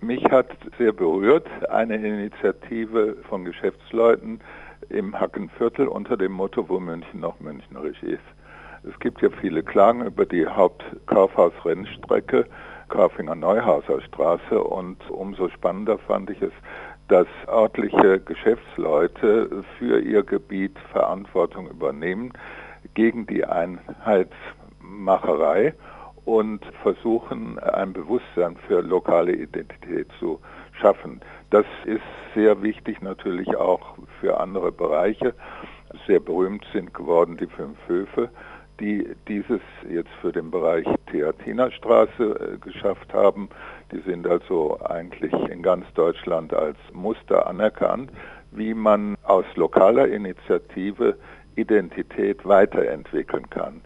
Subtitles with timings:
[0.00, 0.46] Mich hat
[0.78, 4.40] sehr berührt eine Initiative von Geschäftsleuten
[4.90, 8.22] im Hackenviertel unter dem Motto, wo München noch münchnerisch ist.
[8.84, 12.46] Es gibt ja viele Klagen über die Hauptkaufhaus-Rennstrecke
[12.88, 16.52] Karfinger Neuhauser Straße und umso spannender fand ich es,
[17.08, 22.32] dass örtliche Geschäftsleute für ihr Gebiet Verantwortung übernehmen
[22.94, 25.74] gegen die Einheitsmacherei
[26.28, 30.38] und versuchen, ein Bewusstsein für lokale Identität zu
[30.78, 31.22] schaffen.
[31.48, 32.02] Das ist
[32.34, 35.34] sehr wichtig natürlich auch für andere Bereiche.
[36.06, 38.28] Sehr berühmt sind geworden die fünf Höfe,
[38.78, 43.48] die dieses jetzt für den Bereich Theatinerstraße äh, geschafft haben.
[43.90, 48.10] Die sind also eigentlich in ganz Deutschland als Muster anerkannt,
[48.50, 51.16] wie man aus lokaler Initiative
[51.56, 53.80] Identität weiterentwickeln kann.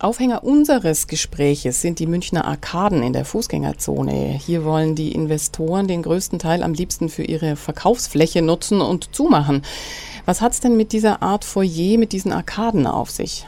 [0.00, 4.12] Aufhänger unseres Gespräches sind die Münchner Arkaden in der Fußgängerzone.
[4.12, 9.62] Hier wollen die Investoren den größten Teil am liebsten für ihre Verkaufsfläche nutzen und zumachen.
[10.26, 13.46] Was hat es denn mit dieser Art Foyer, mit diesen Arkaden auf sich?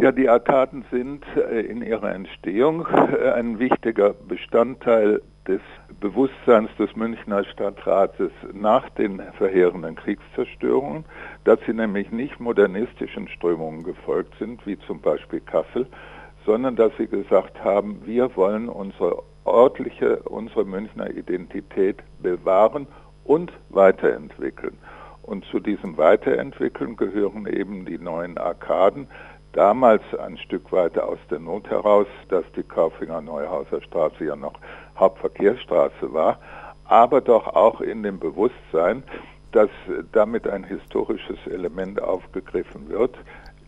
[0.00, 5.60] Ja, die Arkaden sind äh, in ihrer Entstehung äh, ein wichtiger Bestandteil des
[6.00, 11.04] Bewusstseins des Münchner Stadtrates nach den verheerenden Kriegszerstörungen,
[11.44, 15.86] dass sie nämlich nicht modernistischen Strömungen gefolgt sind, wie zum Beispiel Kassel,
[16.46, 22.86] sondern dass sie gesagt haben, wir wollen unsere örtliche, unsere Münchner Identität bewahren
[23.24, 24.78] und weiterentwickeln.
[25.22, 29.08] Und zu diesem Weiterentwickeln gehören eben die neuen Arkaden,
[29.54, 34.54] damals ein Stück weiter aus der Not heraus, dass die Kaufinger Neuhauser Straße ja noch
[34.98, 36.38] Hauptverkehrsstraße war,
[36.84, 39.02] aber doch auch in dem Bewusstsein,
[39.52, 39.70] dass
[40.12, 43.16] damit ein historisches Element aufgegriffen wird,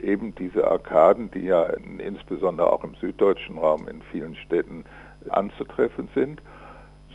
[0.00, 1.62] eben diese Arkaden, die ja
[1.98, 4.84] insbesondere auch im süddeutschen Raum in vielen Städten
[5.28, 6.42] anzutreffen sind.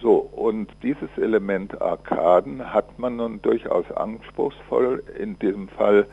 [0.01, 6.07] So, und dieses Element Arkaden hat man nun durchaus anspruchsvoll in diesem Fall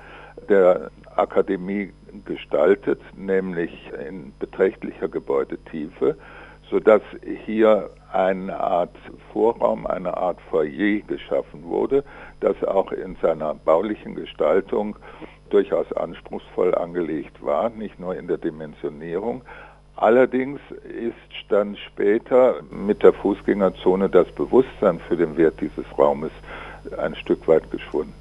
[0.48, 1.92] der Akademie
[2.24, 3.72] gestaltet, nämlich
[4.08, 6.16] in beträchtlicher Gebäudetiefe,
[6.70, 7.02] sodass
[7.46, 8.94] hier eine Art
[9.32, 12.04] Vorraum, eine Art Foyer geschaffen wurde,
[12.40, 14.96] das auch in seiner baulichen Gestaltung
[15.50, 19.42] durchaus anspruchsvoll angelegt war, nicht nur in der Dimensionierung.
[19.96, 21.14] Allerdings ist
[21.48, 26.30] dann später mit der Fußgängerzone das Bewusstsein für den Wert dieses Raumes
[26.96, 28.14] ein Stück weit geschwunden.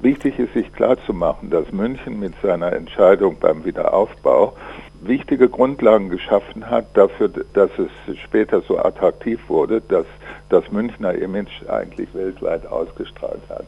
[0.00, 4.54] Wichtig ist sich klarzumachen, dass München mit seiner Entscheidung beim Wiederaufbau
[5.00, 10.06] wichtige Grundlagen geschaffen hat dafür, dass es später so attraktiv wurde, dass
[10.48, 13.64] das Münchner Image eigentlich weltweit ausgestrahlt hat.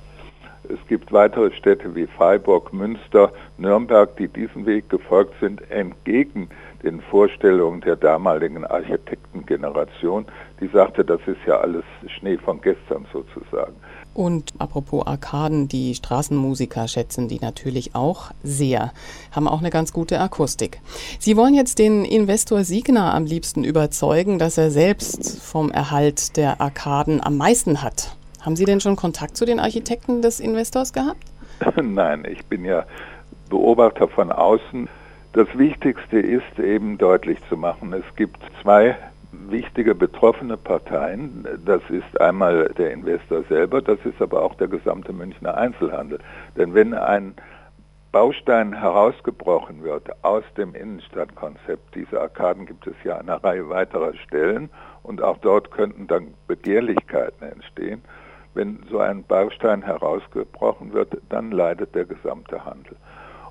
[0.68, 6.48] Es gibt weitere Städte wie Freiburg, Münster, Nürnberg, die diesen Weg gefolgt sind, entgegen
[6.82, 10.26] den Vorstellungen der damaligen Architektengeneration,
[10.60, 13.74] die sagte, das ist ja alles Schnee von gestern sozusagen.
[14.14, 18.92] Und apropos Arkaden, die Straßenmusiker schätzen die natürlich auch sehr,
[19.32, 20.80] haben auch eine ganz gute Akustik.
[21.18, 26.60] Sie wollen jetzt den Investor Siegner am liebsten überzeugen, dass er selbst vom Erhalt der
[26.60, 28.17] Arkaden am meisten hat.
[28.40, 31.22] Haben Sie denn schon Kontakt zu den Architekten des Investors gehabt?
[31.82, 32.84] Nein, ich bin ja
[33.50, 34.88] Beobachter von außen.
[35.32, 38.96] Das Wichtigste ist eben deutlich zu machen, es gibt zwei
[39.32, 41.46] wichtige betroffene Parteien.
[41.64, 46.18] Das ist einmal der Investor selber, das ist aber auch der gesamte Münchner Einzelhandel.
[46.56, 47.34] Denn wenn ein
[48.10, 54.14] Baustein herausgebrochen wird aus dem Innenstadtkonzept, diese Arkaden gibt es ja an einer Reihe weiterer
[54.14, 54.70] Stellen
[55.02, 58.02] und auch dort könnten dann Begehrlichkeiten entstehen.
[58.58, 62.96] Wenn so ein Baustein herausgebrochen wird, dann leidet der gesamte Handel.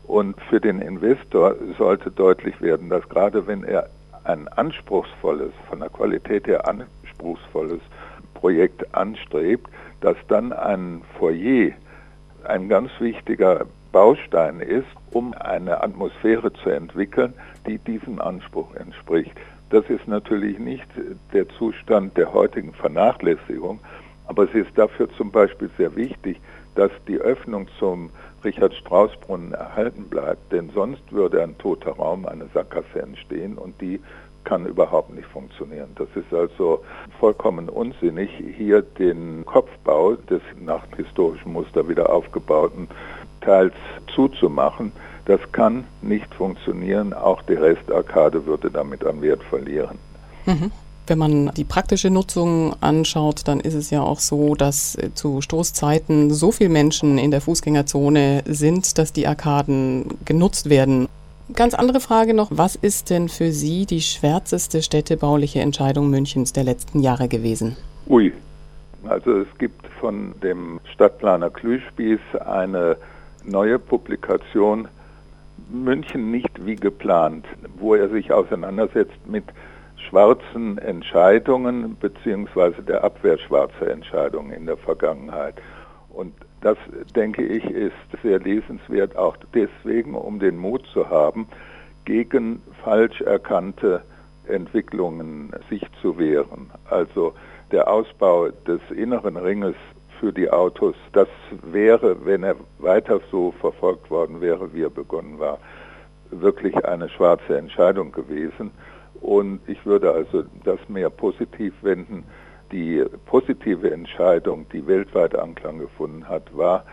[0.06, 3.88] Und für den Investor sollte deutlich werden, dass gerade wenn er
[4.26, 7.80] ein anspruchsvolles, von der Qualität her anspruchsvolles
[8.34, 9.70] Projekt anstrebt,
[10.02, 11.72] dass dann ein Foyer
[12.44, 17.34] ein ganz wichtiger Baustein ist, um eine Atmosphäre zu entwickeln,
[17.66, 19.32] die diesem Anspruch entspricht.
[19.70, 20.88] Das ist natürlich nicht
[21.32, 23.80] der Zustand der heutigen Vernachlässigung,
[24.28, 26.40] aber es ist dafür zum Beispiel sehr wichtig,
[26.76, 28.12] dass die Öffnung zum
[28.44, 34.00] Richard-Strauss-Brunnen erhalten bleibt, denn sonst würde ein toter Raum, eine Sackgasse entstehen und die
[34.44, 35.90] kann überhaupt nicht funktionieren.
[35.96, 36.82] Das ist also
[37.20, 42.88] vollkommen unsinnig, hier den Kopfbau des nach historischem Muster wieder aufgebauten
[43.42, 43.74] Teils
[44.16, 44.94] zuzumachen.
[45.26, 47.14] Das kann nicht funktionieren.
[47.14, 49.98] Auch die Restarkade würde damit an Wert verlieren.
[50.46, 50.72] Mhm.
[51.08, 56.32] Wenn man die praktische Nutzung anschaut, dann ist es ja auch so, dass zu Stoßzeiten
[56.34, 61.08] so viele Menschen in der Fußgängerzone sind, dass die Arkaden genutzt werden.
[61.54, 62.50] Ganz andere Frage noch.
[62.52, 67.78] Was ist denn für Sie die schwärzeste städtebauliche Entscheidung Münchens der letzten Jahre gewesen?
[68.08, 68.34] Ui.
[69.08, 72.98] Also es gibt von dem Stadtplaner Klüspieß eine
[73.46, 74.90] neue Publikation
[75.70, 77.46] München nicht wie geplant,
[77.78, 79.46] wo er sich auseinandersetzt mit
[79.98, 85.56] schwarzen Entscheidungen beziehungsweise der Abwehr schwarzer Entscheidungen in der Vergangenheit.
[86.10, 86.78] Und das,
[87.16, 91.48] denke ich, ist sehr lesenswert, auch deswegen, um den Mut zu haben,
[92.06, 94.02] gegen falsch erkannte
[94.48, 96.72] Entwicklungen sich zu wehren.
[96.90, 97.34] Also
[97.72, 99.76] der Ausbau des inneren Ringes
[100.20, 101.28] für die Autos, das
[101.62, 105.60] wäre, wenn er weiter so verfolgt worden wäre, wie er begonnen war,
[106.32, 108.72] wirklich eine schwarze Entscheidung gewesen.
[109.22, 112.24] Und ich würde also das mehr positiv wenden.
[112.72, 116.84] Die positive Entscheidung, die weltweit Anklang gefunden hat, war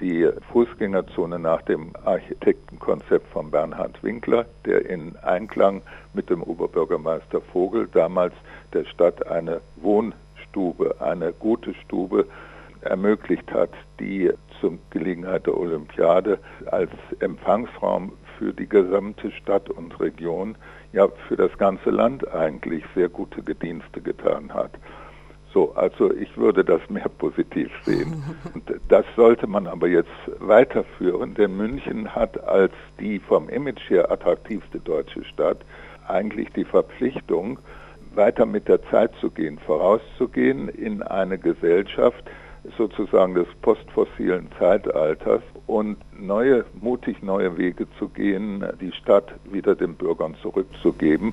[0.00, 5.82] die Fußgängerzone nach dem Architektenkonzept von Bernhard Winkler, der in Einklang
[6.14, 8.32] mit dem Oberbürgermeister Vogel damals
[8.72, 12.26] der Stadt eine Wohnstube, eine gute Stube
[12.80, 16.38] ermöglicht hat, die zur Gelegenheit der Olympiade
[16.70, 16.90] als
[17.20, 20.56] Empfangsraum für die gesamte Stadt und Region,
[20.94, 24.70] ja für das ganze Land eigentlich sehr gute Gedienste getan hat.
[25.52, 28.24] So, also ich würde das mehr positiv sehen.
[28.54, 30.08] Und das sollte man aber jetzt
[30.38, 35.58] weiterführen, denn München hat als die vom Image her attraktivste deutsche Stadt
[36.08, 37.58] eigentlich die Verpflichtung,
[38.14, 42.24] weiter mit der Zeit zu gehen, vorauszugehen in eine Gesellschaft,
[42.76, 49.94] sozusagen des postfossilen Zeitalters und neue, mutig neue Wege zu gehen, die Stadt wieder den
[49.94, 51.32] Bürgern zurückzugeben.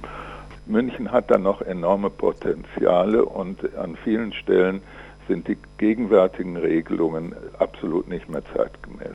[0.65, 4.81] München hat da noch enorme Potenziale und an vielen Stellen
[5.27, 9.05] sind die gegenwärtigen Regelungen absolut nicht mehr zeitgemäß.